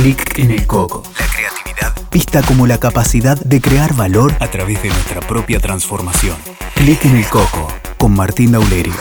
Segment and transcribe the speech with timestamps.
[0.00, 1.02] Clic en el coco.
[1.18, 6.36] La creatividad vista como la capacidad de crear valor a través de nuestra propia transformación.
[6.76, 8.94] Clic en el coco con Martín Daulerio.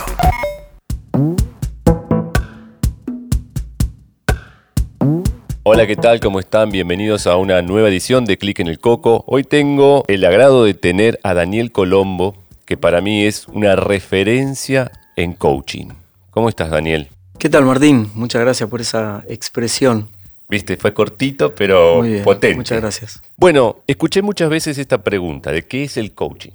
[5.62, 6.20] Hola, ¿qué tal?
[6.20, 6.71] ¿Cómo están?
[6.71, 9.23] Bienvenidos a una nueva edición de Clic en el Coco.
[9.27, 12.36] Hoy tengo el agrado de tener a Daniel Colombo,
[12.66, 15.89] que para mí es una referencia en coaching.
[16.32, 17.09] ¿Cómo estás, Daniel?
[17.38, 18.09] ¿Qué tal, Martín?
[18.16, 20.09] Muchas gracias por esa expresión.
[20.50, 22.58] Viste, fue cortito, pero Muy bien, potente.
[22.58, 23.22] Muchas gracias.
[23.35, 26.53] Bueno, escuché muchas veces esta pregunta de qué es el coaching.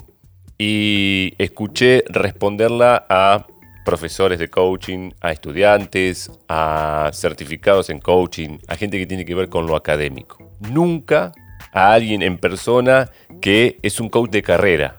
[0.58, 3.46] Y escuché responderla a
[3.84, 9.48] profesores de coaching, a estudiantes, a certificados en coaching, a gente que tiene que ver
[9.48, 10.38] con lo académico.
[10.60, 11.32] Nunca
[11.72, 14.96] a alguien en persona que es un coach de carrera,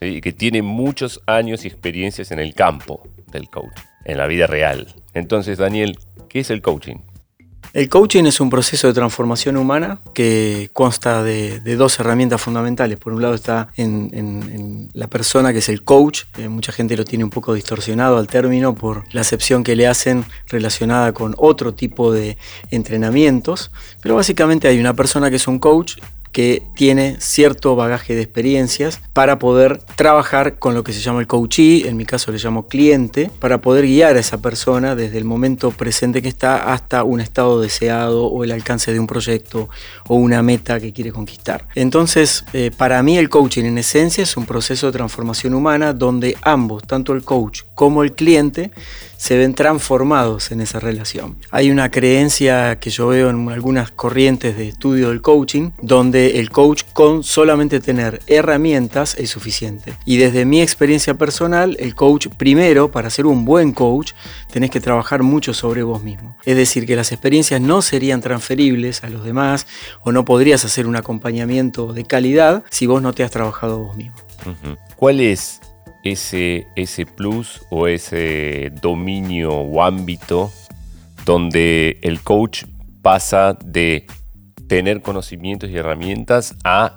[0.00, 0.06] ¿sí?
[0.06, 4.46] y que tiene muchos años y experiencias en el campo del coaching, en la vida
[4.46, 4.94] real.
[5.12, 5.98] Entonces, Daniel,
[6.28, 6.96] ¿qué es el coaching?
[7.74, 13.00] El coaching es un proceso de transformación humana que consta de, dos herramientas fundamentales.
[13.00, 16.22] Por un lado está en la persona que es el coach.
[16.38, 19.88] Eh, mucha gente lo tiene un poco distorsionado al término por la acepción que le
[19.88, 22.38] hacen relacionada con otro tipo de
[22.70, 23.72] entrenamientos.
[24.00, 25.96] Pero básicamente hay una persona que es un coach
[26.34, 31.28] que tiene cierto bagaje de experiencias para poder trabajar con lo que se llama el
[31.28, 35.24] coachee, en mi caso le llamo cliente, para poder guiar a esa persona desde el
[35.24, 39.68] momento presente que está hasta un estado deseado o el alcance de un proyecto
[40.08, 41.68] o una meta que quiere conquistar.
[41.76, 46.36] Entonces, eh, para mí el coaching en esencia es un proceso de transformación humana donde
[46.42, 48.72] ambos, tanto el coach como el cliente,
[49.16, 51.36] se ven transformados en esa relación.
[51.50, 56.50] Hay una creencia que yo veo en algunas corrientes de estudio del coaching, donde el
[56.50, 59.94] coach con solamente tener herramientas es suficiente.
[60.04, 64.12] Y desde mi experiencia personal, el coach primero, para ser un buen coach,
[64.52, 66.36] tenés que trabajar mucho sobre vos mismo.
[66.44, 69.66] Es decir, que las experiencias no serían transferibles a los demás
[70.02, 73.96] o no podrías hacer un acompañamiento de calidad si vos no te has trabajado vos
[73.96, 74.16] mismo.
[74.96, 75.60] ¿Cuál es
[76.02, 80.52] ese, ese plus o ese dominio o ámbito
[81.24, 82.64] donde el coach
[83.02, 84.06] pasa de
[84.66, 86.96] tener conocimientos y herramientas a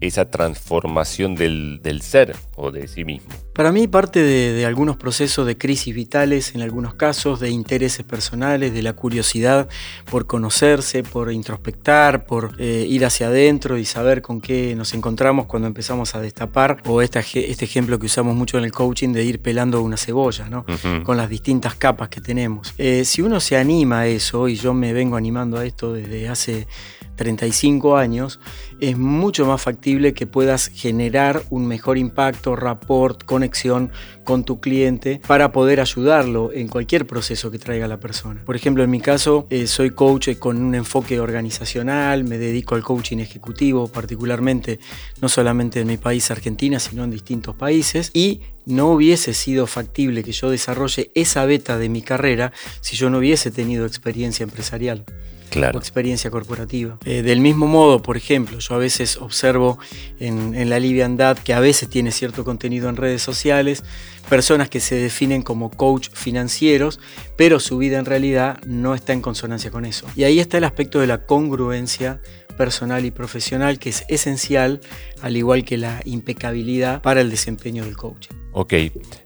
[0.00, 3.28] esa transformación del, del ser o de sí mismo?
[3.52, 8.04] Para mí parte de, de algunos procesos de crisis vitales, en algunos casos, de intereses
[8.04, 9.68] personales, de la curiosidad
[10.08, 15.46] por conocerse, por introspectar, por eh, ir hacia adentro y saber con qué nos encontramos
[15.46, 19.24] cuando empezamos a destapar, o esta este ejemplo que usamos mucho en el coaching de
[19.24, 20.64] ir pelando una cebolla, ¿no?
[21.02, 22.72] Con las distintas capas que tenemos.
[22.78, 26.28] Eh, si uno se anima a eso, y yo me vengo animando a esto desde
[26.28, 26.68] hace
[27.18, 28.40] 35 años,
[28.80, 33.90] es mucho más factible que puedas generar un mejor impacto, rapport, conexión
[34.24, 38.42] con tu cliente para poder ayudarlo en cualquier proceso que traiga la persona.
[38.46, 42.82] Por ejemplo, en mi caso, eh, soy coach con un enfoque organizacional, me dedico al
[42.82, 44.78] coaching ejecutivo, particularmente
[45.20, 50.22] no solamente en mi país, Argentina, sino en distintos países, y no hubiese sido factible
[50.22, 55.04] que yo desarrolle esa beta de mi carrera si yo no hubiese tenido experiencia empresarial
[55.48, 55.78] o Claro.
[55.78, 56.98] experiencia corporativa.
[57.04, 59.78] Eh, del mismo modo, por ejemplo, yo a veces observo
[60.18, 63.84] en, en la liviandad que a veces tiene cierto contenido en redes sociales,
[64.28, 67.00] personas que se definen como coach financieros,
[67.36, 70.06] pero su vida en realidad no está en consonancia con eso.
[70.16, 72.20] Y ahí está el aspecto de la congruencia
[72.56, 74.80] personal y profesional que es esencial,
[75.22, 78.34] al igual que la impecabilidad para el desempeño del coaching.
[78.60, 78.74] Ok,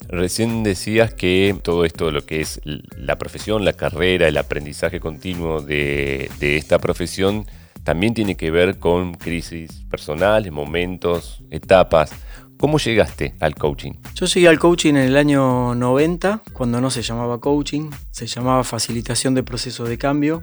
[0.09, 5.62] recién decías que todo esto, lo que es la profesión, la carrera, el aprendizaje continuo
[5.62, 7.47] de, de esta profesión,
[7.82, 12.12] también tiene que ver con crisis personales, momentos, etapas.
[12.59, 13.93] ¿Cómo llegaste al coaching?
[14.15, 18.64] Yo llegué al coaching en el año 90, cuando no se llamaba coaching, se llamaba
[18.64, 20.43] facilitación de procesos de cambio,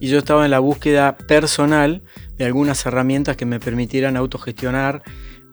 [0.00, 2.02] y yo estaba en la búsqueda personal
[2.38, 5.02] de algunas herramientas que me permitieran autogestionar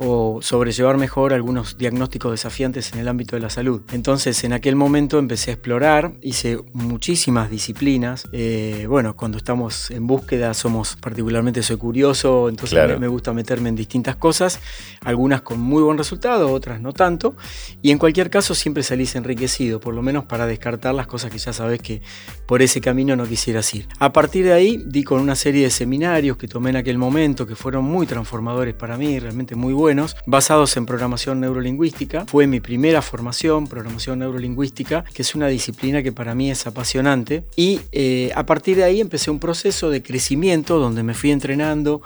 [0.04, 3.84] o sobrellevar mejor algunos diagnósticos desafiantes en el ámbito de la salud.
[3.94, 8.28] Entonces, en aquel momento empecé a explorar, hice muchísimas disciplinas.
[8.32, 13.00] Eh, bueno, cuando estamos en búsqueda somos, particularmente soy curioso, entonces Claro.
[13.00, 14.59] me, gusta meterme en distintas cosas,
[15.02, 17.36] algunas con muy buen resultado, otras no tanto,
[17.84, 21.38] y en cualquier caso siempre salís enriquecido, por lo menos para descartar las cosas que
[21.38, 22.02] ya sabes que
[22.47, 23.88] por ese camino no quisieras ir.
[24.00, 27.46] A partir de ahí di con una serie de seminarios que tomé en aquel momento,
[27.46, 29.91] que fueron muy transformadores para mí, realmente muy buenos,
[30.26, 32.26] basados en programación neurolingüística.
[32.26, 37.43] Fue mi primera formación, programación neurolingüística, que es una disciplina que para mí es apasionante.
[37.55, 42.02] Y eh, a partir de ahí empecé un proceso de crecimiento donde me fui entrenando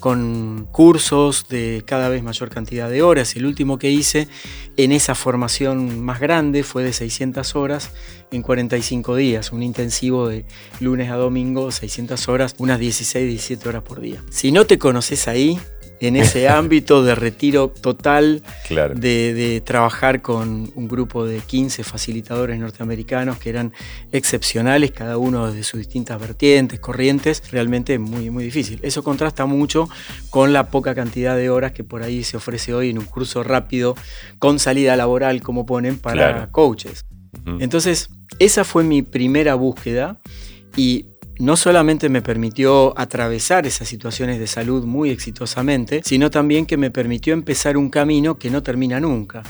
[0.00, 3.36] con cursos de cada vez mayor cantidad de horas.
[3.36, 4.28] El último que hice
[4.76, 7.90] en esa formación más grande fue de 600 horas
[8.30, 10.44] en 45 días, un intensivo de
[10.80, 14.22] lunes a domingo, 600 horas, unas 16, 17 horas por día.
[14.30, 15.58] Si no te conoces ahí,
[16.00, 23.38] en ese ámbito de retiro total, de, trabajar con un grupo de 15 facilitadores norteamericanos
[23.38, 23.72] que eran
[24.10, 28.80] excepcionales, cada uno de sus distintas vertientes, corrientes, realmente muy, muy difícil.
[28.82, 29.88] Eso contrasta mucho
[30.30, 33.42] con la poca cantidad de horas que por ahí se ofrece hoy en un curso
[33.42, 33.94] rápido
[34.38, 37.04] con salida laboral, como ponen, para coaches.
[37.60, 38.08] Entonces,
[38.38, 40.18] esa fue mi primera búsqueda
[40.76, 41.06] y
[41.40, 46.90] no solamente me permitió atravesar esas situaciones de salud muy exitosamente, sino también que me
[46.90, 49.42] permitió empezar un camino que no termina nunca.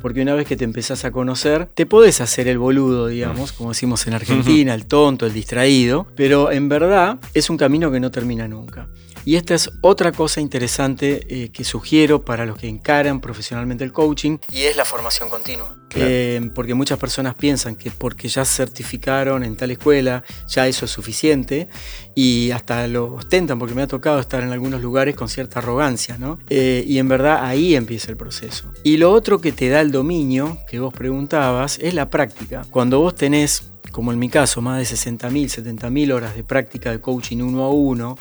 [0.00, 3.70] Porque una vez que te empezás a conocer, te podés hacer el boludo, digamos, como
[3.70, 8.10] decimos en Argentina, el tonto, el distraído, pero en verdad es un camino que no
[8.10, 8.88] termina nunca.
[9.26, 13.92] Y esta es otra cosa interesante eh, que sugiero para los que encaran profesionalmente el
[13.92, 15.83] coaching y es la formación continua.
[15.96, 20.90] Eh, porque muchas personas piensan que porque ya certificaron en tal escuela, ya eso es
[20.90, 21.68] suficiente
[22.14, 26.18] y hasta lo ostentan porque me ha tocado estar en algunos lugares con cierta arrogancia,
[26.18, 26.38] ¿no?
[26.50, 28.72] Eh, y en verdad ahí empieza el proceso.
[28.82, 32.66] Y lo otro que te da el dominio, que vos preguntabas, es la práctica.
[32.70, 37.00] Cuando vos tenés, como en mi caso, más de 60.000, 70.000 horas de práctica de
[37.00, 38.16] coaching uno a uno,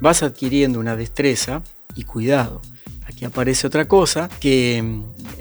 [0.00, 1.62] vas adquiriendo una destreza
[1.94, 2.62] y cuidado.
[3.06, 4.82] Aquí aparece otra cosa que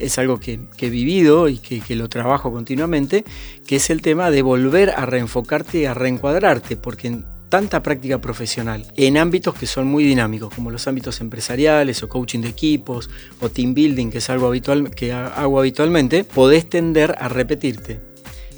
[0.01, 3.23] es algo que, he vivido y que, lo trabajo continuamente,
[3.65, 8.21] que es el tema de volver a reenfocarte y a reencuadrarte, porque en tanta práctica
[8.21, 13.09] profesional en ámbitos que son muy dinámicos, como los ámbitos empresariales o coaching de equipos
[13.41, 17.99] o team building, que es algo habitual, que hago habitualmente, podés tender a repetirte,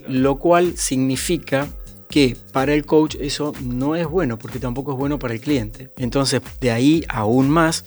[0.08, 1.68] lo cual significa
[2.14, 5.90] que para el coach eso no es bueno porque tampoco es bueno para el cliente.
[5.98, 7.86] Entonces, de ahí aún más,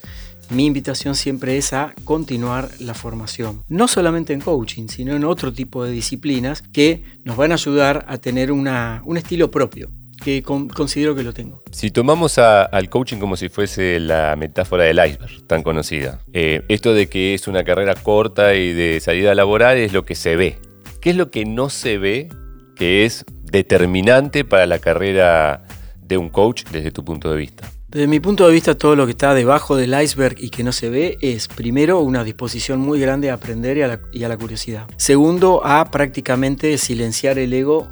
[0.50, 3.62] mi invitación siempre es a continuar la formación.
[3.69, 8.04] No solamente en coaching, sino en otro tipo de disciplinas que nos van a ayudar
[8.08, 9.90] a tener un estilo propio
[10.22, 11.62] que considero que lo tengo.
[11.70, 16.94] Si tomamos al coaching como si fuese la metáfora del iceberg, tan conocida, eh, esto
[16.94, 20.58] de que es una carrera corta y de salida laboral es lo que se ve.
[21.00, 22.28] ¿Qué es lo que no se ve
[22.76, 25.64] que es determinante para la carrera
[26.02, 27.70] de un coach desde tu punto de vista?
[27.96, 30.72] Desde mi punto de vista, todo lo que está debajo del iceberg y que no
[30.72, 33.78] se ve es, primero, una disposición muy grande a aprender
[34.12, 34.87] y a la, curiosidad.
[34.98, 37.88] Segundo, a prácticamente silenciar el ego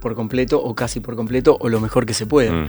[0.00, 2.52] por completo o casi por completo o lo mejor que se pueda.
[2.52, 2.68] Mm.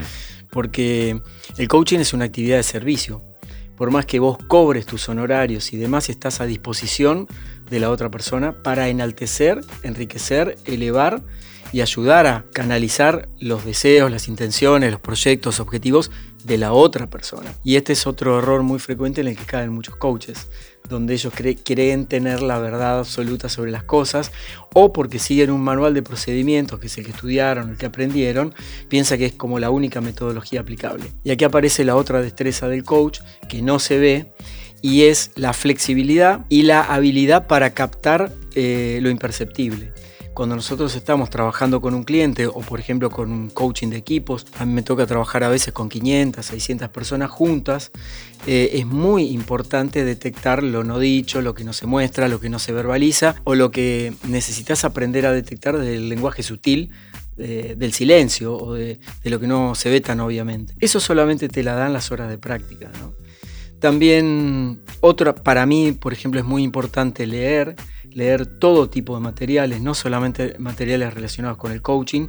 [0.50, 1.22] Porque
[1.56, 3.22] el coaching es una actividad de servicio.
[3.76, 7.28] Por más que vos cobres tus honorarios y demás, estás a disposición
[7.70, 11.22] de la otra persona para enaltecer, enriquecer, elevar
[11.72, 16.10] y ayudar a canalizar los deseos, las intenciones, los proyectos, objetivos
[16.44, 17.54] de la otra persona.
[17.64, 20.48] Y este es otro error muy frecuente en el que caen muchos coaches,
[20.88, 21.32] donde ellos
[21.64, 24.32] creen tener la verdad absoluta sobre las cosas
[24.74, 28.54] o porque siguen un manual de procedimientos, que es el que estudiaron, el que aprendieron,
[28.88, 31.04] piensa que es como la única metodología aplicable.
[31.24, 34.32] Y aquí aparece la otra destreza del coach que no se ve
[34.82, 39.92] y es la flexibilidad y la habilidad para captar eh, lo imperceptible.
[40.34, 44.46] Cuando nosotros estamos trabajando con un cliente o por ejemplo con un coaching de equipos,
[44.58, 47.90] a mí me toca trabajar a veces con 500, 600 personas juntas,
[48.46, 52.48] eh, es muy importante detectar lo no dicho, lo que no se muestra, lo que
[52.48, 56.90] no se verbaliza o lo que necesitas aprender a detectar del lenguaje sutil
[57.36, 60.74] eh, del silencio o de, lo que no se ve tan obviamente.
[60.80, 62.90] Eso solamente te la dan las horas de práctica.
[63.80, 67.74] También otra, para mí, por ejemplo, es muy importante leer
[68.14, 72.28] leer todo tipo de materiales, no solamente materiales relacionados con el coaching,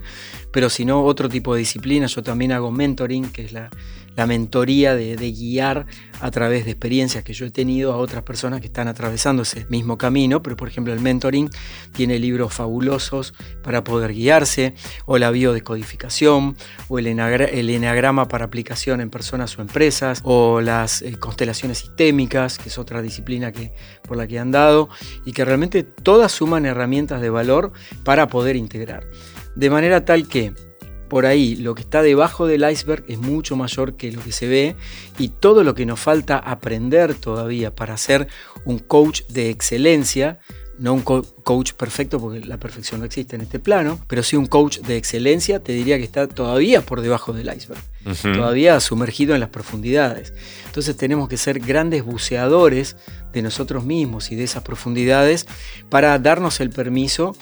[0.51, 2.15] pero sino otro tipo de disciplinas.
[2.15, 3.69] Yo también hago mentoring, que es la,
[4.15, 5.85] la mentoría de, guiar
[6.21, 9.65] a través de experiencias que yo he tenido a otras personas que están atravesando ese
[9.69, 11.49] mismo camino, pero por ejemplo el mentoring
[11.93, 16.55] tiene libros fabulosos para poder guiarse, o la biodecodificación,
[16.87, 22.69] o el, enagrama para aplicación en personas o empresas, o las eh, constelaciones sistémicas, que
[22.69, 24.89] es otra disciplina que, por la que han dado,
[25.25, 29.07] y que realmente todas suman herramientas de valor para poder integrar.
[29.55, 30.53] De manera tal que
[31.13, 34.47] por ahí lo que está debajo del iceberg es mucho mayor que lo que se
[34.47, 34.75] ve
[35.19, 38.27] y todo lo que nos falta aprender todavía para ser
[38.65, 40.39] un coach de excelencia,
[40.79, 44.47] no un coach perfecto porque la perfección no existe en este plano, pero sí un
[44.47, 47.83] coach de excelencia, te diría que está todavía por debajo del iceberg.
[48.21, 50.33] Todavía sumergido en las profundidades.
[50.65, 52.95] Entonces tenemos que ser grandes buceadores
[53.31, 55.45] de nosotros mismos y de esas profundidades
[55.89, 57.35] para darnos el permiso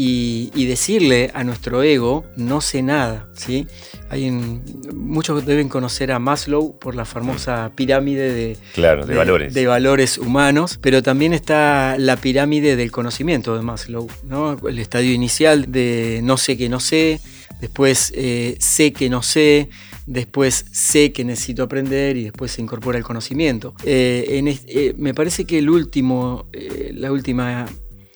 [0.00, 3.26] y, decirle a nuestro ego, no sé nada.
[3.34, 3.66] ¿sí?
[4.10, 9.54] Hay muchos deben conocer a Maslow por la famosa pirámide de, de, valores.
[9.54, 14.56] de valores humanos, pero también está la pirámide del conocimiento de Maslow, ¿no?
[14.68, 17.20] el estadio inicial de no sé que no sé,
[17.60, 19.68] después eh, sé que no sé,
[20.08, 23.74] después sé que necesito aprender y después se incorpora el conocimiento.
[23.84, 26.46] Eh, eh, me parece que el último,
[26.92, 27.66] la última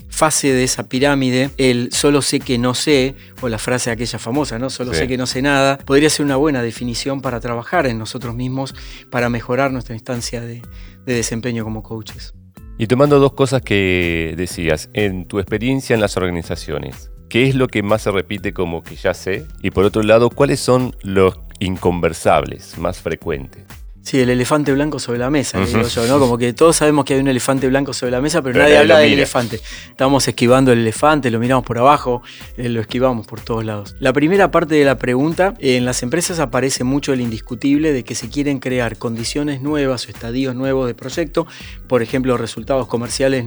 [0.08, 4.58] fase de esa pirámide, el solo sé que no sé, o la frase aquella famosa,
[4.58, 4.70] ¿no?
[4.70, 8.34] Solo sé que no sé nada, podría ser una buena definición para trabajar en nosotros
[8.34, 8.74] mismos,
[9.10, 10.62] para mejorar nuestra instancia de,
[11.06, 12.34] de desempeño como coaches.
[12.78, 17.66] Y tomando dos cosas que decías, en tu experiencia en las organizaciones, ¿qué es lo
[17.68, 19.46] que más se repite como que ya sé?
[19.62, 23.64] Y por otro lado, ¿cuáles son los inconversables más frecuentes?
[24.02, 26.18] Sí, el elefante blanco sobre la mesa, digo yo, ¿no?
[26.18, 28.98] Como que todos sabemos que hay un elefante blanco sobre la mesa, pero, nadie habla
[28.98, 29.60] del elefante.
[29.90, 32.20] Estamos esquivando el elefante, lo miramos por abajo,
[32.56, 33.94] eh, lo esquivamos por todos lados.
[34.00, 38.16] La primera parte de la pregunta, en las empresas aparece mucho el indiscutible de que
[38.16, 41.46] se quieren crear condiciones nuevas o estadios nuevos de proyecto,
[41.86, 43.46] por ejemplo, resultados comerciales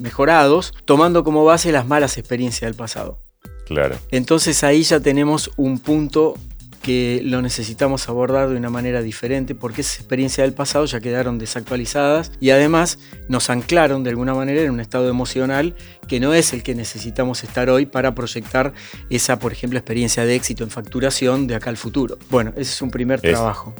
[0.00, 3.18] mejorados, tomando como base las malas experiencias del pasado.
[3.66, 3.96] Claro.
[4.12, 6.36] Entonces ahí ya tenemos un punto
[6.86, 11.36] que lo necesitamos abordar de una manera diferente porque esas experiencias del pasado ya quedaron
[11.36, 15.74] desactualizadas y además nos anclaron de alguna manera en un estado emocional
[16.06, 18.72] que no es el que necesitamos estar hoy para proyectar
[19.10, 22.18] esa, por ejemplo, experiencia de éxito en facturación de acá al futuro.
[22.30, 23.74] Bueno, ese es un primer trabajo.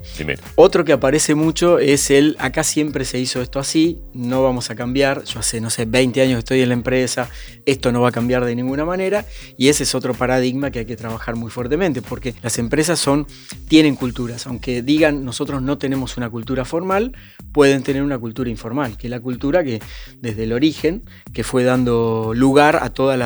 [0.56, 4.74] Otro que aparece mucho es el, acá siempre se hizo esto así, no vamos a
[4.74, 7.30] cambiar, yo hace, no sé, 20 años que estoy en la empresa,
[7.66, 9.24] esto no va a cambiar de ninguna manera
[9.56, 13.26] y ese es otro paradigma que hay que trabajar muy fuertemente porque las empresas son,
[13.68, 17.12] tienen culturas, aunque digan nosotros no tenemos una cultura formal,
[17.52, 19.80] pueden tener una cultura informal, que es la cultura que
[20.20, 23.16] desde el origen, que fue dando lugar a todos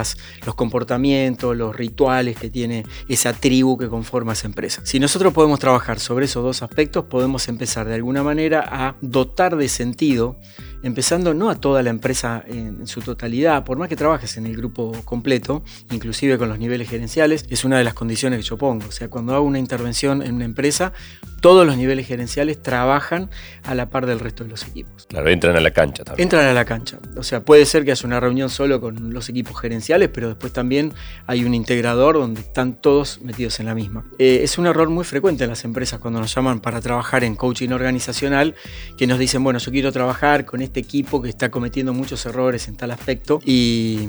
[0.46, 4.82] los comportamientos, los rituales que tiene esa tribu que conforma esa empresa.
[4.84, 9.56] Si nosotros podemos trabajar sobre esos dos aspectos, podemos empezar de alguna manera a dotar
[9.56, 10.38] de sentido
[10.82, 14.56] empezando no a toda la empresa en, su totalidad, por más que trabajes en el
[14.56, 18.86] grupo completo, inclusive con los niveles gerenciales, es una de las condiciones que yo pongo.
[18.88, 20.92] O sea, cuando hago una intervención en una empresa,
[21.40, 23.30] todos los niveles gerenciales trabajan
[23.62, 25.06] a la par del resto de los equipos.
[25.06, 26.24] Claro, entran a la cancha también.
[26.26, 26.98] Entran a la cancha.
[27.16, 30.52] O sea, puede ser que haya una reunión solo con los equipos gerenciales, pero después
[30.52, 30.92] también
[31.26, 34.04] hay un integrador donde están todos metidos en la misma.
[34.18, 37.34] Eh, es un error muy frecuente en las empresas cuando nos llaman para trabajar en
[37.36, 38.54] coaching organizacional,
[38.96, 42.68] que nos dicen, bueno, yo quiero trabajar con este equipo que está cometiendo muchos errores
[42.68, 44.08] en tal aspecto y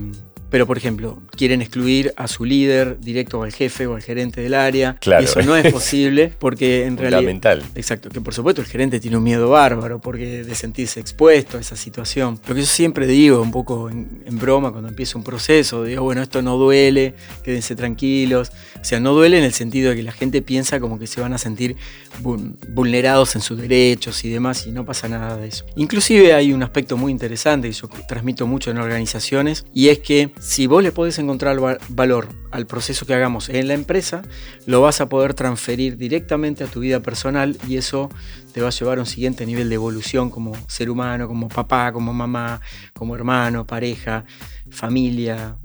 [0.52, 4.42] pero por ejemplo, quieren excluir a su líder directo o al jefe o al gerente
[4.42, 4.98] del área.
[5.00, 5.24] Claro.
[5.24, 7.20] Y eso no es posible porque en realidad...
[7.20, 7.64] Fundamental.
[7.74, 11.62] Exacto, que por supuesto el gerente tiene un miedo bárbaro porque de sentirse expuesto a
[11.62, 12.38] esa situación.
[12.48, 16.22] Lo que yo siempre digo, un poco en, broma, cuando empieza un proceso, digo, bueno,
[16.22, 18.52] esto no duele, quédense tranquilos.
[18.82, 21.22] O sea, no duele en el sentido de que la gente piensa como que se
[21.22, 21.78] van a sentir
[22.20, 25.66] vulnerados en sus derechos y demás y no pasa nada de eso.
[25.78, 30.32] Inclusive hay un aspecto muy interesante que yo transmito mucho en organizaciones y es que
[30.42, 34.24] si vos le podés encontrar valor al proceso que hagamos en la empresa,
[34.66, 38.10] lo vas a poder transferir directamente a tu vida personal y eso
[38.52, 41.94] te va a llevar a un siguiente nivel de evolución como ser humano, como papá,
[41.94, 42.60] como mamá,
[42.94, 44.26] como hermano, pareja,
[44.72, 45.58] familia,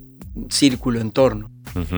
[0.50, 1.50] círculo, entorno.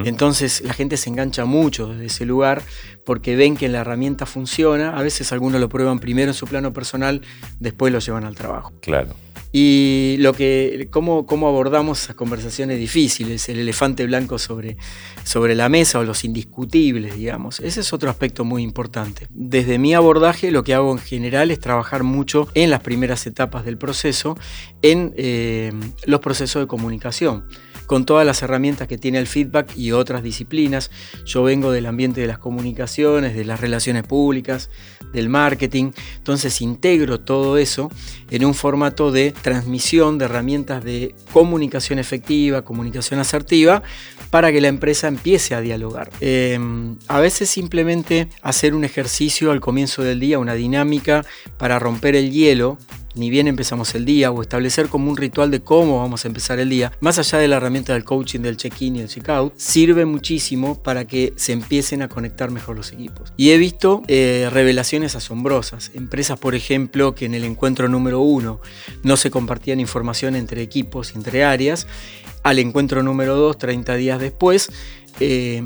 [0.04, 2.62] Entonces la gente se engancha mucho desde ese lugar
[3.04, 4.96] porque ven que la herramienta funciona.
[4.96, 7.22] A veces algunos lo prueban primero en su plano personal,
[7.60, 8.72] después lo llevan al trabajo.
[8.80, 9.14] Claro.
[9.52, 14.76] Y lo que, cómo, cómo abordamos esas conversaciones difíciles, el elefante blanco sobre,
[15.24, 17.60] sobre la mesa o los indiscutibles, digamos.
[17.60, 19.26] Ese es otro aspecto muy importante.
[19.30, 23.64] Desde mi abordaje lo que hago en general es trabajar mucho en las primeras etapas
[23.64, 24.36] del proceso,
[24.82, 25.72] en eh,
[26.06, 27.44] los procesos de comunicación
[27.88, 30.90] con todas las herramientas que tiene el feedback y otras disciplinas.
[31.24, 34.68] Yo vengo del ambiente de las comunicaciones, de las relaciones públicas,
[35.10, 37.90] del marketing, entonces integro todo eso
[38.30, 43.82] en un formato de transmisión de herramientas de comunicación efectiva, comunicación asertiva,
[44.28, 46.10] para que la empresa empiece a dialogar.
[46.20, 51.24] Em, a veces simplemente hacer un ejercicio al comienzo del día, una dinámica
[51.56, 52.76] para romper el hielo
[53.14, 56.58] ni bien empezamos el día o establecer como un ritual de cómo vamos a empezar
[56.58, 60.04] el día, más allá de la herramienta del coaching, del check-in y el check-out, sirve
[60.04, 63.32] muchísimo para que se empiecen a conectar mejor los equipos.
[63.36, 65.90] Y he visto eh, revelaciones asombrosas.
[65.94, 68.60] Empresas, por ejemplo, que en el encuentro número uno
[69.02, 71.86] no se compartían información entre equipos entre áreas,
[72.42, 74.70] al encuentro número dos, 30 días después,
[75.20, 75.62] eh,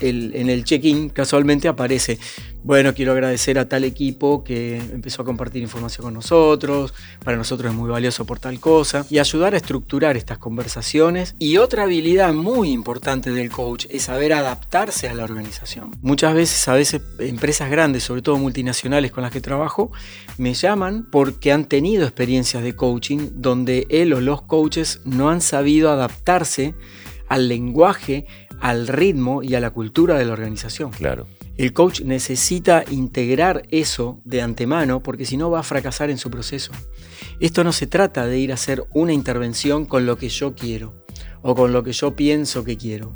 [0.00, 2.18] en el check-in casualmente aparece,
[2.62, 6.92] bueno, quiero agradecer a tal equipo que empezó a compartir información con nosotros,
[7.24, 11.34] para nosotros es muy valioso por tal cosa, y ayudar a estructurar estas conversaciones.
[11.38, 15.90] Y otra habilidad muy importante del coach es saber adaptarse a la organización.
[16.02, 19.90] Muchas veces, a veces empresas grandes, sobre todo multinacionales con las que trabajo,
[20.36, 25.40] me llaman porque han tenido experiencias de coaching donde él o los coaches no han
[25.40, 26.74] sabido adaptarse
[27.28, 28.26] al lenguaje,
[28.60, 30.90] al ritmo y a la cultura de la organización.
[30.90, 31.26] Claro.
[31.56, 36.30] El coach necesita integrar eso de antemano porque si no va a fracasar en su
[36.30, 36.72] proceso.
[37.38, 41.04] Esto no se trata de ir a hacer una intervención con lo que yo quiero
[41.42, 43.14] o con lo que yo pienso que quiero.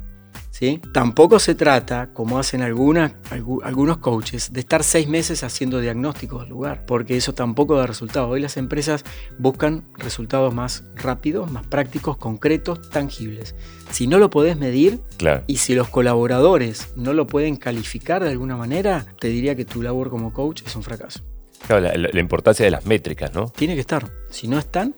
[0.92, 6.87] Tampoco se trata, como hacen algunos coaches, de estar seis meses haciendo diagnósticos del lugar,
[6.87, 8.28] porque eso tampoco da resultado.
[8.28, 9.04] Hoy las empresas
[9.38, 13.56] buscan resultados más rápidos, más prácticos, concretos, tangibles.
[13.90, 15.00] Si no lo podés medir
[15.46, 19.82] y si los colaboradores no lo pueden calificar de alguna manera, te diría que tu
[19.82, 21.20] labor como coach es un fracaso.
[21.68, 23.49] la, importancia de las métricas, ¿no?
[23.49, 24.08] Tiene que estar.
[24.30, 24.94] Si no están,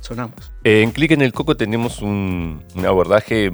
[0.00, 0.52] sonamos.
[0.64, 3.50] en Click en el Coco tenemos un abordaje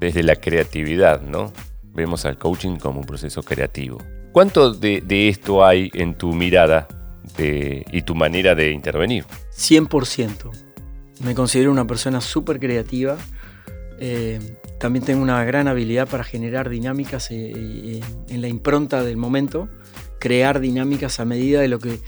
[0.00, 1.52] desde la creatividad, ¿no?
[1.94, 3.98] Vemos al coaching como un proceso creativo.
[4.32, 6.88] ¿Cuánto de, esto hay en tu mirada
[7.38, 9.24] y tu manera de intervenir?
[9.56, 10.50] 100%.
[11.24, 13.18] Me considero una persona súper creativa.
[13.98, 14.38] Eh,
[14.78, 19.68] también tengo una gran habilidad para generar dinámicas eh, eh, en la impronta del momento,
[20.18, 21.98] crear dinámicas a medida de lo que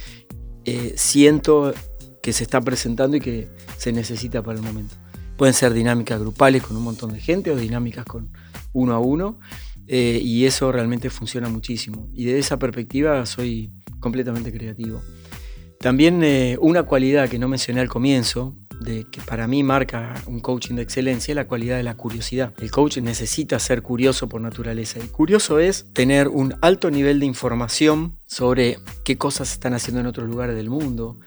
[0.95, 1.75] siento
[2.23, 4.95] que se está presentando y que se necesita para el momento.
[5.37, 8.31] Pueden ser dinámicas grupales con un montón de gente o dinámicas con
[8.73, 9.39] uno a uno.
[9.89, 12.09] Eh, y eso realmente funciona muchísimo.
[12.15, 13.71] Y desde esa perspectiva soy
[14.01, 15.03] completamente creativo.
[15.81, 20.41] También eh, una cualidad que no mencioné al comienzo, de que para mí marca un
[20.41, 22.53] coaching de excelencia, es la cualidad de la curiosidad.
[22.61, 24.99] El coach necesita ser curioso por naturaleza.
[25.01, 30.07] Y curioso es tener un alto nivel de información sobre qué cosas están haciendo en
[30.07, 31.19] otros lugares del mundo,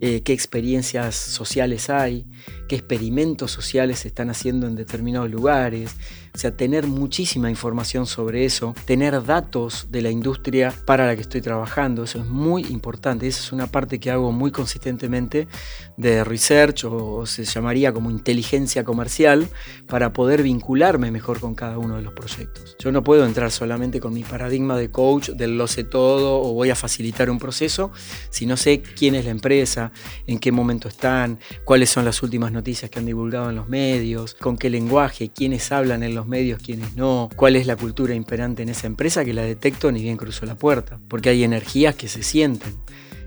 [0.00, 2.26] eh, qué experiencias sociales hay,
[2.70, 5.96] qué experimentos sociales se están haciendo en determinados lugares,
[6.32, 11.22] o sea, tener muchísima información sobre eso, tener datos de la industria para la que
[11.22, 15.48] estoy trabajando, eso es muy importante, esa es una parte que hago muy consistentemente
[15.96, 19.48] de research o se llamaría como inteligencia comercial
[19.88, 22.76] para poder vincularme mejor con cada uno de los proyectos.
[22.78, 26.52] Yo no puedo entrar solamente con mi paradigma de coach, del lo sé todo o
[26.52, 27.90] voy a facilitar un proceso,
[28.30, 29.90] si no sé quién es la empresa,
[30.28, 34.34] en qué momento están, cuáles son las últimas noticias que han divulgado en los medios,
[34.34, 38.62] con qué lenguaje, quiénes hablan en los medios, quiénes no, cuál es la cultura imperante
[38.62, 42.08] en esa empresa que la detecto ni bien cruzo la puerta, porque hay energías que
[42.08, 42.74] se sienten.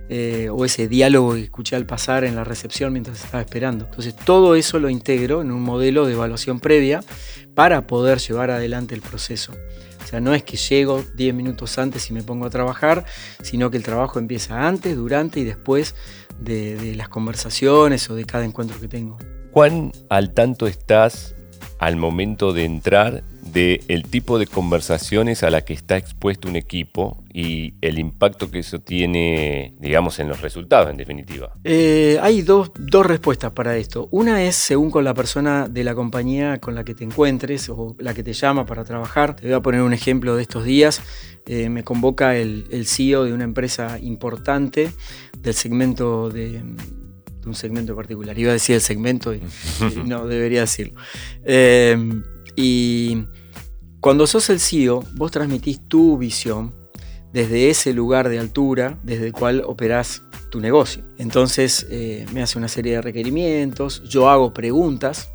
[0.10, 3.86] Eh, o ese diálogo que escuché al pasar en la recepción mientras estaba esperando.
[3.86, 7.00] Entonces todo eso lo integro en un modelo de evaluación previa
[7.56, 9.54] para poder llevar adelante el proceso.
[10.04, 13.06] O sea, no es que llego 10 minutos antes y me pongo a trabajar,
[13.42, 15.96] sino que el trabajo empieza antes, durante y después
[16.44, 19.18] de las conversaciones o de cada encuentro que tengo.
[19.52, 21.36] ¿Cuán al tanto estás
[21.80, 27.24] al momento de entrar del tipo de conversaciones a la que está expuesto un equipo
[27.34, 31.52] y el impacto que eso tiene, digamos, en los resultados, en definitiva?
[31.64, 32.72] Eh, hay dos,
[33.04, 34.08] respuestas para esto.
[34.12, 37.96] Una es según con la persona de la compañía con la que te encuentres o
[38.00, 39.36] la que te llama para trabajar.
[39.36, 41.02] Te voy a poner un ejemplo de estos días.
[41.46, 44.92] Eh, me convoca el, el CEO de una empresa importante
[45.38, 46.64] del segmento de
[47.46, 48.38] un segmento particular.
[48.38, 49.42] Iba a decir el segmento y,
[50.06, 51.00] no debería decirlo.
[51.44, 51.98] Eh,
[52.56, 53.26] y
[54.00, 56.74] cuando sos el CEO, vos transmitís tu visión
[57.32, 61.04] desde ese lugar de altura desde el cual operás tu negocio.
[61.18, 65.30] Entonces eh, me hace una serie de requerimientos, yo hago preguntas.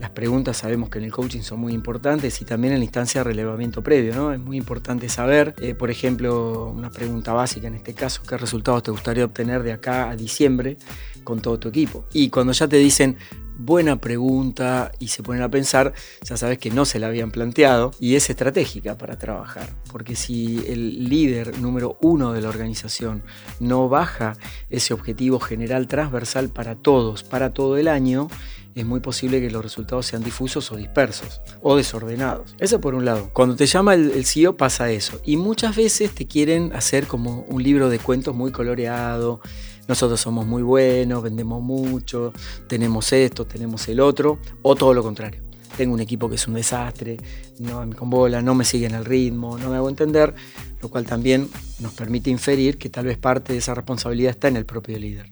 [0.00, 3.20] Las preguntas sabemos que en el coaching son muy importantes y también en la instancia
[3.20, 4.32] de relevamiento previo, ¿no?
[4.32, 8.82] Es muy importante saber, eh, por ejemplo, una pregunta básica en este caso, ¿qué resultados
[8.82, 10.78] te gustaría obtener de acá a diciembre
[11.24, 12.04] con todo tu equipo.
[12.12, 13.16] Y cuando ya te dicen,
[13.56, 17.92] buena pregunta y se ponen a pensar, ya sabes que no se la habían planteado
[18.00, 19.68] y es estratégica para trabajar.
[19.90, 23.22] Porque si el líder número uno de la organización
[23.60, 24.36] no baja
[24.70, 28.28] ese objetivo general transversal para todos, para todo el año,
[28.74, 32.54] es muy posible que los resultados sean difusos o dispersos o desordenados.
[32.58, 33.30] Eso por un lado.
[33.32, 35.20] Cuando te llama el, CEO pasa eso.
[35.24, 39.40] Y muchas veces te quieren hacer como un libro de cuentos muy coloreado
[39.88, 42.32] nosotros somos muy buenos, vendemos mucho,
[42.68, 45.42] tenemos esto, tenemos el otro, o todo lo contrario.
[45.76, 47.16] Tengo un equipo que es un desastre,
[47.58, 50.34] no me convola, no me siguen el ritmo, no me hago entender,
[50.80, 51.48] lo cual también
[51.80, 55.30] nos permite inferir que tal vez parte de esa responsabilidad está en el propio líder.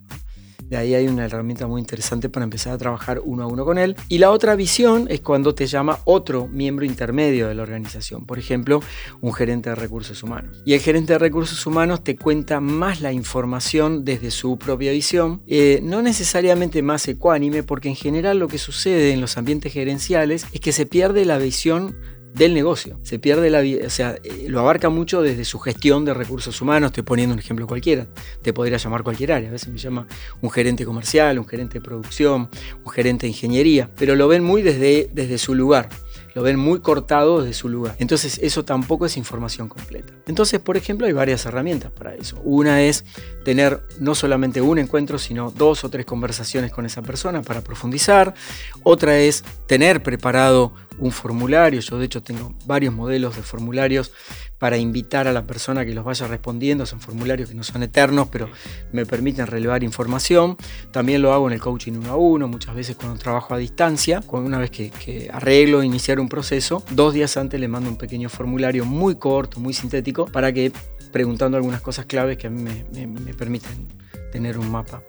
[0.73, 3.77] De ahí hay una herramienta muy interesante para empezar a trabajar uno a uno con
[3.77, 3.95] él.
[4.09, 8.39] Y la otra visión es cuando te llama otro miembro intermedio de la organización, por
[8.39, 8.81] ejemplo,
[9.21, 10.63] un gerente de recursos humanos.
[10.65, 15.43] Y el gerente de recursos humanos te cuenta más la información desde su propia visión,
[15.47, 20.47] eh, no necesariamente más ecuánime, porque en general lo que sucede en los ambientes gerenciales
[20.55, 21.99] es que se pierde la visión
[22.35, 22.99] del negocio.
[23.03, 26.61] Se pierde la vida, o sea, eh, lo abarca mucho desde su gestión de recursos
[26.61, 26.89] humanos.
[26.89, 28.07] Estoy poniendo un ejemplo cualquiera.
[28.43, 29.49] Te podría llamar cualquier área.
[29.49, 30.07] A veces me llama
[30.41, 32.49] un gerente comercial, un gerente de producción,
[32.85, 35.89] un gerente de ingeniería, pero lo ven muy desde, desde su lugar
[36.35, 37.95] lo ven muy cortado desde su lugar.
[37.99, 40.13] Entonces eso tampoco es información completa.
[40.27, 42.41] Entonces, por ejemplo, hay varias herramientas para eso.
[42.45, 43.05] Una es
[43.45, 48.35] tener no solamente un encuentro, sino dos o tres conversaciones con esa persona para profundizar.
[48.83, 51.81] Otra es tener preparado un formulario.
[51.81, 54.13] Yo de hecho tengo varios modelos de formularios
[54.59, 56.87] para invitar a la persona que los vaya respondiendo.
[56.87, 58.49] Son formularios que no son eternos, pero
[58.93, 60.57] me permiten relevar información.
[60.93, 64.23] También lo hago en el coaching uno a uno, muchas veces cuando trabajo a distancia.
[64.29, 68.29] Una vez que, que arreglo, iniciar un proceso, dos días antes le mando un pequeño
[68.29, 70.73] formulario muy corto, muy sintético, para que
[71.11, 73.89] preguntando algunas cosas claves que a mí me, me permiten
[74.33, 75.03] tener un mapa.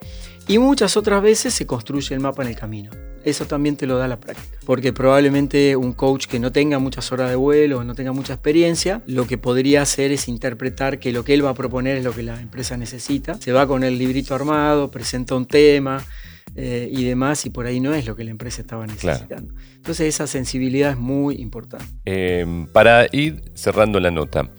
[0.47, 2.91] Y muchas otras veces se construye el mapa en el camino
[3.23, 4.57] eso también te lo da la práctica.
[4.65, 9.01] Porque probablemente un coach que no tenga muchas horas de vuelo, no tenga mucha experiencia,
[9.07, 12.13] lo que podría hacer es interpretar que lo que él va a proponer es lo
[12.13, 13.35] que la empresa necesita.
[13.35, 16.03] Se va con el librito armado, presenta un tema,
[16.55, 19.53] eh, y demás, y por ahí no es lo que la empresa estaba necesitando.
[19.75, 21.85] Entonces esa sensibilidad es muy importante.
[22.05, 24.49] Em, para ir cerrando la nota,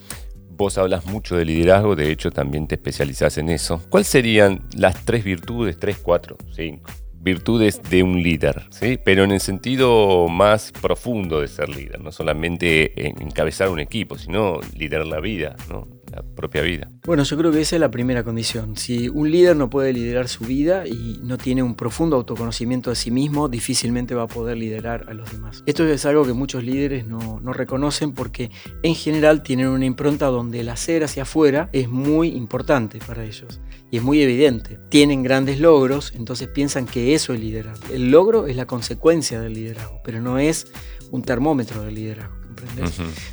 [0.56, 3.82] vos hablas mucho de liderazgo, de hecho también te especializás en eso.
[3.88, 8.98] ¿Cuáles serían las tres virtudes, tres, cuatro, cinco, virtudes de un líder, ¿sí?
[9.02, 14.60] pero en el sentido más profundo de ser líder, no solamente encabezar un equipo, sino
[14.76, 15.88] liderar la vida, ¿no?
[16.14, 16.90] La propia vida.
[17.04, 18.76] Bueno, yo creo que esa es la primera condición.
[18.76, 22.96] Si un líder no puede liderar su vida y no tiene un profundo autoconocimiento de
[22.96, 25.62] sí mismo, difícilmente va a poder liderar a los demás.
[25.66, 28.50] Esto es algo que muchos líderes no, no reconocen porque
[28.82, 33.60] en general tienen una impronta donde el hacer hacia afuera es muy importante para ellos
[33.90, 34.78] y es muy evidente.
[34.88, 37.92] Tienen grandes logros, entonces piensan que eso es liderazgo.
[37.92, 40.66] El logro es la consecuencia del liderazgo, pero no es
[41.10, 42.34] un termómetro del liderazgo.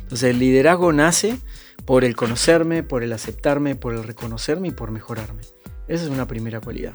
[0.02, 1.38] Entonces el liderazgo nace
[1.84, 5.42] por el conocerme, por el aceptarme, por el reconocerme y por mejorarme.
[5.88, 6.94] Esa es una primera cualidad.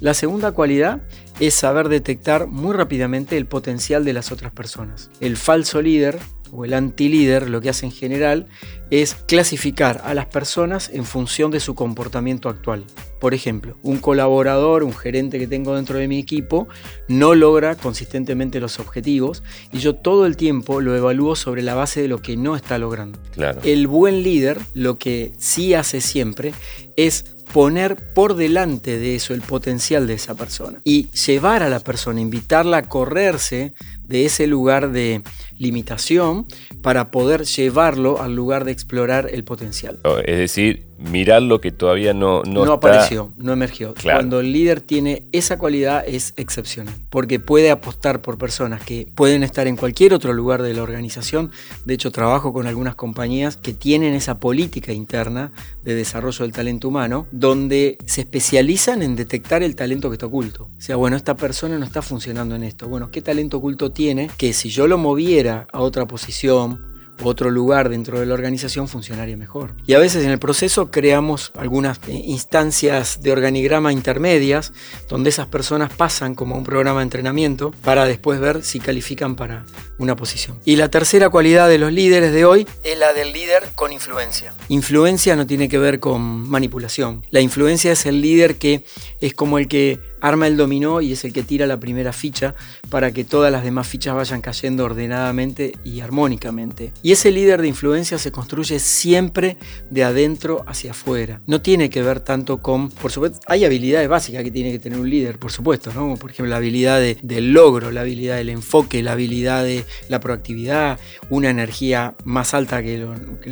[0.00, 1.02] La segunda cualidad
[1.40, 5.10] es saber detectar muy rápidamente el potencial de las otras personas.
[5.20, 6.18] El falso líder
[6.52, 8.46] o el anti-líder lo que hace en general
[8.90, 12.84] es clasificar a las personas en función de su comportamiento actual.
[13.20, 16.68] Por ejemplo, un colaborador, un gerente que tengo dentro de mi equipo,
[17.08, 22.02] no logra consistentemente los objetivos y yo todo el tiempo lo evalúo sobre la base
[22.02, 23.18] de lo que no está logrando.
[23.32, 23.60] Claro.
[23.64, 26.52] El buen líder lo que sí hace siempre
[26.96, 31.78] es poner por delante de eso el potencial de esa persona y llevar a la
[31.78, 35.22] persona, invitarla a correrse de ese lugar de
[35.56, 36.46] limitación
[36.82, 40.00] para poder llevarlo al lugar de explorar el potencial.
[40.24, 43.94] Es decir, mirar lo que todavía no No, apareció, no emergió.
[44.02, 49.42] Cuando el líder tiene esa cualidad es excepcional, porque puede apostar por personas que pueden
[49.42, 51.50] estar en cualquier otro lugar de la organización.
[51.84, 55.52] De hecho, trabajo con algunas compañías que tienen esa política interna
[55.82, 60.68] de desarrollo del talento humano, donde se especializan en detectar el talento que está oculto.
[60.76, 62.88] O sea, bueno, esta persona no está funcionando en esto.
[62.88, 67.88] Bueno, ¿qué talento oculto tiene que si yo lo moviera a otra posición, otro lugar
[67.88, 69.74] dentro de la organización funcionaría mejor.
[69.86, 74.72] Y a veces en el proceso creamos algunas eh, instancias de organigrama intermedias
[75.08, 79.64] donde esas personas pasan como un programa de entrenamiento para después ver si califican para
[79.98, 80.58] una posición.
[80.64, 84.54] Y la tercera cualidad de los líderes de hoy es la del líder con influencia.
[84.68, 87.24] Influencia no tiene que ver con manipulación.
[87.30, 88.84] La influencia es el líder que
[89.20, 92.54] es como el que arma el dominó y es el que tira la primera ficha
[92.88, 96.92] para que todas las demás fichas vayan cayendo ordenadamente y armónicamente.
[97.02, 99.58] Y ese líder de influencia se construye siempre
[99.90, 101.42] de adentro hacia afuera.
[101.46, 104.98] No tiene que ver tanto con, por supuesto, hay habilidades básicas que tiene que tener
[104.98, 106.16] un líder, por supuesto, ¿no?
[106.16, 110.98] Por ejemplo, la habilidad del logro, la habilidad del enfoque, la habilidad de la proactividad,
[111.28, 113.06] una energía más alta que,
[113.42, 113.50] que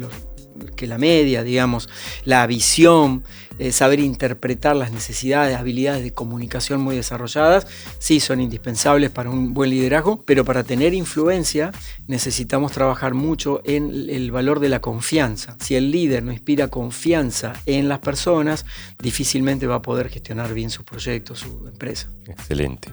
[0.81, 1.89] la media, digamos,
[2.25, 3.23] la visión,
[3.59, 7.67] eh, saber interpretar las necesidades, habilidades de comunicación muy desarrolladas,
[7.99, 11.73] sí son indispensables para un buen liderazgo, pero para tener influencia
[12.07, 15.57] necesitamos trabajar mucho en el valor de la confianza.
[15.61, 18.65] Si el líder no inspira confianza en las personas,
[19.01, 22.09] difícilmente va a poder gestionar bien sus proyectos, su empresa.
[22.27, 22.91] Excelente.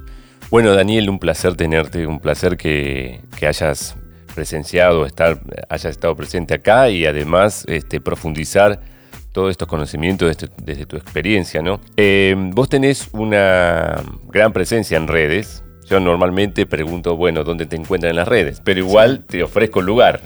[0.51, 3.95] Bueno, Daniel, un placer tenerte, un placer que, hayas
[4.33, 5.39] presenciado, estar,
[5.69, 8.79] hayas estado presente acá y además este, profundizar
[9.31, 11.79] todos estos conocimientos desde, tu experiencia, ¿no?
[11.97, 15.63] Eh, vos tenés una gran presencia en redes.
[15.89, 18.61] Yo normalmente pregunto, bueno, ¿dónde te encuentran en las redes?
[18.63, 20.21] Pero igual te ofrezco lugar.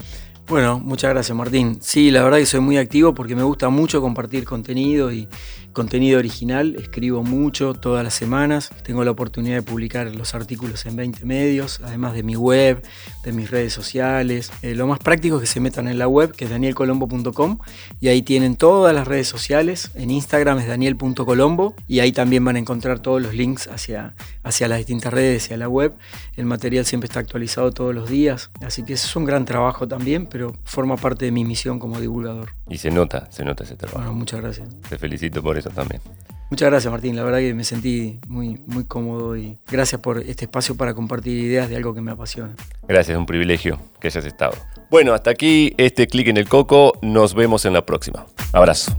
[0.48, 1.78] Bueno, muchas gracias Martín.
[1.82, 5.30] Sí, la verdad que soy muy activo porque me gusta mucho compartir contenido y
[5.72, 6.76] contenido original.
[6.78, 8.70] Escribo mucho todas las semanas.
[8.84, 12.84] Tengo la oportunidad de publicar los artículos en 20 medios, además de mi web,
[13.24, 14.52] de mis redes sociales.
[14.62, 17.58] Eh, lo más práctico es que se metan en la web, que es danielcolombo.com,
[18.00, 19.92] y ahí tienen todas las redes sociales.
[19.96, 24.68] En Instagram es daniel.colombo y ahí también van a encontrar todos los links hacia, hacia
[24.68, 25.96] las distintas redes, hacia la web.
[26.36, 29.88] El material siempre está actualizado todos los días, así que eso es un gran trabajo
[29.88, 32.50] también pero forma parte de mi misión como divulgador.
[32.68, 34.00] Y se nota, se nota ese trabajo.
[34.00, 34.68] Bueno, muchas gracias.
[34.90, 36.02] Te felicito por eso también.
[36.50, 40.46] Muchas gracias Martín, la verdad que me sentí muy, muy cómodo y gracias por este
[40.46, 42.54] espacio para compartir ideas de algo que me apasiona.
[42.88, 44.54] Gracias, es un privilegio que hayas estado.
[44.90, 48.26] Bueno, hasta aquí este clic en el coco, nos vemos en la próxima.
[48.52, 48.98] Abrazo.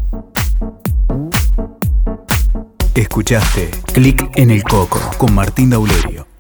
[2.95, 6.34] Escuchaste Clic en el Coco con Martín Dauleri.